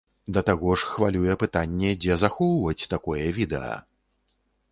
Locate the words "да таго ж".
0.35-0.87